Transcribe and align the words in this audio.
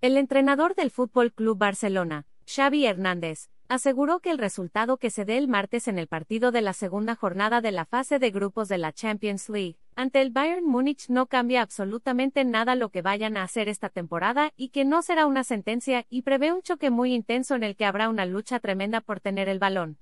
El 0.00 0.16
entrenador 0.16 0.76
del 0.76 0.92
Fútbol 0.92 1.32
Club 1.32 1.58
Barcelona, 1.58 2.24
Xavi 2.46 2.86
Hernández, 2.86 3.50
aseguró 3.66 4.20
que 4.20 4.30
el 4.30 4.38
resultado 4.38 4.96
que 4.96 5.10
se 5.10 5.24
dé 5.24 5.36
el 5.38 5.48
martes 5.48 5.88
en 5.88 5.98
el 5.98 6.06
partido 6.06 6.52
de 6.52 6.62
la 6.62 6.72
segunda 6.72 7.16
jornada 7.16 7.60
de 7.60 7.72
la 7.72 7.84
fase 7.84 8.20
de 8.20 8.30
grupos 8.30 8.68
de 8.68 8.78
la 8.78 8.92
Champions 8.92 9.48
League, 9.48 9.76
ante 9.96 10.20
el 10.22 10.30
Bayern 10.30 10.64
Múnich 10.64 11.08
no 11.08 11.26
cambia 11.26 11.62
absolutamente 11.62 12.44
nada 12.44 12.76
lo 12.76 12.90
que 12.90 13.02
vayan 13.02 13.36
a 13.36 13.42
hacer 13.42 13.68
esta 13.68 13.88
temporada 13.88 14.52
y 14.56 14.68
que 14.68 14.84
no 14.84 15.02
será 15.02 15.26
una 15.26 15.42
sentencia 15.42 16.06
y 16.08 16.22
prevé 16.22 16.52
un 16.52 16.62
choque 16.62 16.90
muy 16.90 17.12
intenso 17.12 17.56
en 17.56 17.64
el 17.64 17.74
que 17.74 17.84
habrá 17.84 18.08
una 18.08 18.24
lucha 18.24 18.60
tremenda 18.60 19.00
por 19.00 19.18
tener 19.18 19.48
el 19.48 19.58
balón. 19.58 19.98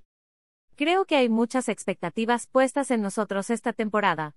Creo 0.74 1.06
que 1.06 1.16
hay 1.16 1.30
muchas 1.30 1.70
expectativas 1.70 2.48
puestas 2.48 2.90
en 2.90 3.00
nosotros 3.00 3.48
esta 3.48 3.72
temporada. 3.72 4.36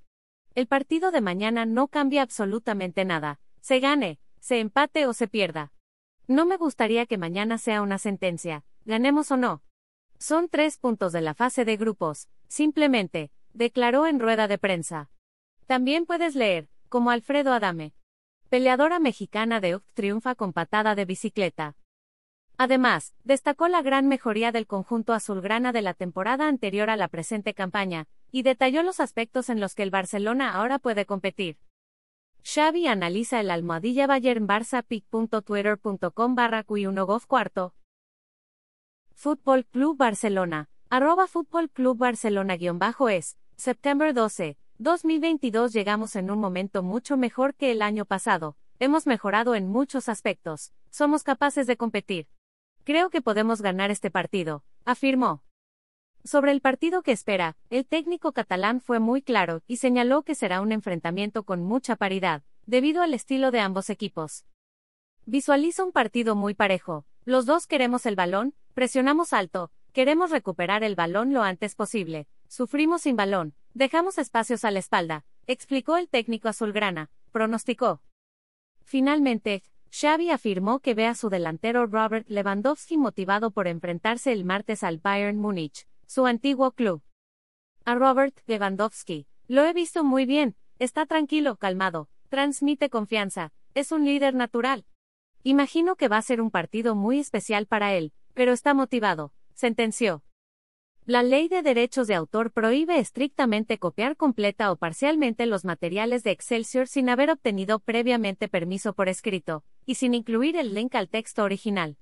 El 0.55 0.67
partido 0.67 1.11
de 1.11 1.19
mañana 1.19 1.65
no 1.65 1.89
cambia 1.89 2.21
absolutamente 2.21 3.03
nada, 3.03 3.41
se 3.59 3.81
gane, 3.81 4.19
se 4.39 4.59
empate 4.59 5.05
o 5.05 5.13
se 5.13 5.27
pierda. 5.27 5.71
No 6.27 6.45
me 6.45 6.57
gustaría 6.57 7.05
que 7.05 7.17
mañana 7.17 7.57
sea 7.57 7.81
una 7.81 7.97
sentencia, 7.97 8.63
ganemos 8.85 9.31
o 9.31 9.37
no. 9.37 9.63
Son 10.17 10.49
tres 10.49 10.77
puntos 10.77 11.11
de 11.13 11.21
la 11.21 11.33
fase 11.33 11.65
de 11.65 11.77
grupos, 11.77 12.29
simplemente, 12.47 13.31
declaró 13.53 14.05
en 14.05 14.19
rueda 14.19 14.47
de 14.47 14.57
prensa. 14.57 15.09
También 15.65 16.05
puedes 16.05 16.35
leer, 16.35 16.69
como 16.89 17.11
Alfredo 17.11 17.53
Adame. 17.53 17.93
Peleadora 18.49 18.99
mexicana 18.99 19.59
de 19.59 19.75
UC 19.75 19.83
triunfa 19.93 20.35
con 20.35 20.53
patada 20.53 20.95
de 20.95 21.05
bicicleta. 21.05 21.75
Además, 22.57 23.15
destacó 23.23 23.69
la 23.69 23.81
gran 23.81 24.07
mejoría 24.07 24.51
del 24.51 24.67
conjunto 24.67 25.13
azulgrana 25.13 25.71
de 25.71 25.81
la 25.81 25.93
temporada 25.93 26.47
anterior 26.47 26.89
a 26.89 26.97
la 26.97 27.07
presente 27.07 27.53
campaña, 27.53 28.07
y 28.31 28.43
detalló 28.43 28.83
los 28.83 28.99
aspectos 28.99 29.49
en 29.49 29.59
los 29.59 29.75
que 29.75 29.83
el 29.83 29.91
Barcelona 29.91 30.51
ahora 30.53 30.77
puede 30.77 31.05
competir. 31.05 31.57
Xavi 32.43 32.87
analiza 32.87 33.39
el 33.39 33.51
almohadilla 33.51 34.07
Bayern 34.07 34.47
Barça 34.47 34.83
pic.twitter.com 34.83 36.35
barra 36.35 36.65
q1 36.65 37.25
cuarto. 37.27 37.73
Fútbol 39.13 39.65
Club 39.65 39.97
Barcelona, 39.97 40.69
arroba 40.89 41.27
Fútbol 41.27 41.69
Club 41.69 41.97
Barcelona 41.97 42.55
guion 42.55 42.79
bajo 42.79 43.09
es, 43.09 43.37
septiembre 43.57 44.13
12, 44.13 44.57
2022 44.77 45.73
llegamos 45.73 46.15
en 46.15 46.31
un 46.31 46.39
momento 46.39 46.83
mucho 46.83 47.17
mejor 47.17 47.53
que 47.53 47.71
el 47.71 47.81
año 47.81 48.05
pasado, 48.05 48.55
hemos 48.79 49.05
mejorado 49.07 49.55
en 49.55 49.67
muchos 49.67 50.07
aspectos, 50.07 50.71
somos 50.89 51.23
capaces 51.23 51.67
de 51.67 51.75
competir. 51.75 52.29
Creo 52.85 53.09
que 53.09 53.21
podemos 53.21 53.61
ganar 53.61 53.91
este 53.91 54.09
partido, 54.09 54.63
afirmó. 54.85 55.43
Sobre 56.23 56.51
el 56.51 56.61
partido 56.61 57.01
que 57.01 57.11
espera, 57.11 57.55
el 57.69 57.85
técnico 57.85 58.33
catalán 58.33 58.81
fue 58.81 58.99
muy 58.99 59.21
claro 59.21 59.61
y 59.67 59.77
señaló 59.77 60.23
que 60.23 60.35
será 60.35 60.61
un 60.61 60.71
enfrentamiento 60.71 61.43
con 61.43 61.63
mucha 61.63 61.95
paridad, 61.95 62.43
debido 62.65 63.01
al 63.01 63.13
estilo 63.13 63.51
de 63.51 63.61
ambos 63.61 63.89
equipos. 63.89 64.45
Visualiza 65.25 65.83
un 65.83 65.91
partido 65.91 66.35
muy 66.35 66.53
parejo, 66.53 67.05
los 67.23 67.45
dos 67.45 67.67
queremos 67.67 68.05
el 68.05 68.15
balón, 68.15 68.53
presionamos 68.73 69.33
alto, 69.33 69.71
queremos 69.93 70.31
recuperar 70.31 70.83
el 70.83 70.95
balón 70.95 71.33
lo 71.33 71.41
antes 71.43 71.75
posible, 71.75 72.27
sufrimos 72.47 73.03
sin 73.03 73.15
balón, 73.15 73.53
dejamos 73.73 74.17
espacios 74.17 74.65
a 74.65 74.71
la 74.71 74.79
espalda, 74.79 75.25
explicó 75.47 75.97
el 75.97 76.09
técnico 76.09 76.49
azulgrana, 76.49 77.09
pronosticó. 77.31 78.01
Finalmente, 78.83 79.63
Xavi 79.91 80.29
afirmó 80.31 80.79
que 80.79 80.93
ve 80.93 81.07
a 81.07 81.15
su 81.15 81.29
delantero 81.29 81.87
Robert 81.87 82.29
Lewandowski 82.29 82.97
motivado 82.97 83.51
por 83.51 83.67
enfrentarse 83.67 84.31
el 84.31 84.45
martes 84.45 84.83
al 84.83 84.99
Bayern 84.99 85.37
Múnich, 85.37 85.87
su 86.09 86.25
antiguo 86.25 86.71
club. 86.71 87.03
A 87.85 87.93
Robert 87.93 88.35
Lewandowski, 88.47 89.27
lo 89.47 89.63
he 89.63 89.73
visto 89.73 90.03
muy 90.03 90.25
bien, 90.25 90.55
está 90.79 91.05
tranquilo, 91.05 91.55
calmado, 91.57 92.09
transmite 92.29 92.89
confianza, 92.89 93.53
es 93.75 93.91
un 93.91 94.05
líder 94.05 94.33
natural. 94.33 94.87
Imagino 95.43 95.95
que 95.95 96.07
va 96.07 96.17
a 96.17 96.23
ser 96.23 96.41
un 96.41 96.49
partido 96.49 96.95
muy 96.95 97.19
especial 97.19 97.67
para 97.67 97.93
él, 97.93 98.11
pero 98.33 98.53
está 98.53 98.73
motivado, 98.73 99.33
sentenció. 99.53 100.23
La 101.05 101.21
ley 101.21 101.47
de 101.47 101.61
derechos 101.61 102.07
de 102.07 102.15
autor 102.15 102.51
prohíbe 102.53 102.97
estrictamente 102.97 103.77
copiar 103.77 104.17
completa 104.17 104.71
o 104.71 104.77
parcialmente 104.77 105.45
los 105.45 105.63
materiales 105.63 106.23
de 106.23 106.31
Excelsior 106.31 106.87
sin 106.87 107.09
haber 107.09 107.29
obtenido 107.29 107.77
previamente 107.77 108.47
permiso 108.47 108.93
por 108.93 109.09
escrito, 109.09 109.63
y 109.85 109.93
sin 109.93 110.15
incluir 110.15 110.55
el 110.55 110.73
link 110.73 110.95
al 110.95 111.07
texto 111.07 111.43
original. 111.43 111.97